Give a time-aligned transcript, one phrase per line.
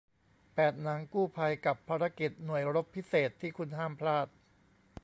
[0.53, 4.27] แปด หนังกู้ภัย กับภารกิจหน่วยรบพิเศษที่คุณห้ามพลาด